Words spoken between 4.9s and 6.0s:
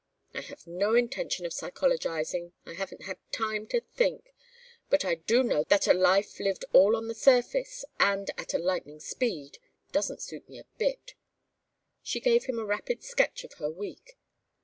I do know that a